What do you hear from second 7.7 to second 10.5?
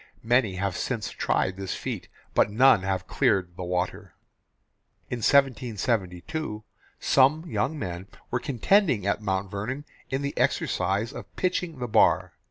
men were contending at Mount Vernon in the